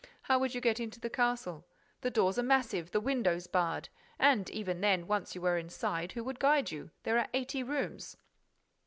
[0.23, 1.67] How would you get into the castle?
[2.01, 3.87] The doors are massive, the windows barred.
[4.17, 6.89] And, even then, once you were inside, who would guide you?
[7.03, 8.17] There are eighty rooms."